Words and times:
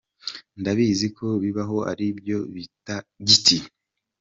Ndabizi 0.59 1.07
ko 1.17 1.27
bibaho 1.43 1.77
ari 1.91 2.05
byo 2.19 2.37
bita 2.53 2.95
giti. 3.27 3.57